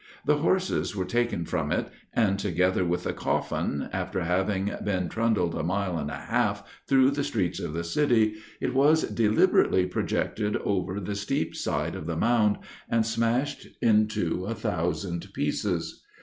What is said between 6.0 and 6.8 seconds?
a half